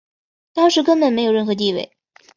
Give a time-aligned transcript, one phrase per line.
[0.55, 1.91] 当时根本没有任何地位。